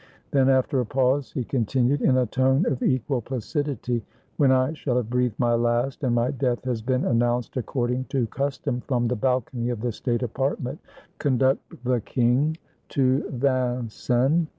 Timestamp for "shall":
4.73-4.97